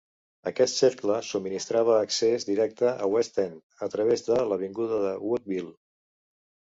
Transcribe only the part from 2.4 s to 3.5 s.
directe a West